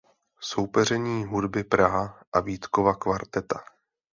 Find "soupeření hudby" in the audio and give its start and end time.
0.39-1.63